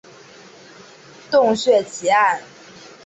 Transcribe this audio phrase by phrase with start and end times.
[1.29, 2.41] 洞穴奇案。